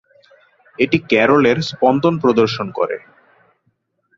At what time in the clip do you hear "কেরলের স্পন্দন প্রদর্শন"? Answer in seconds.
1.09-2.67